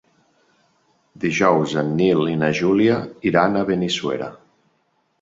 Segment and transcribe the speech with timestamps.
[1.25, 2.99] Dijous en Nil i na Júlia
[3.33, 4.35] iran a Benissuera.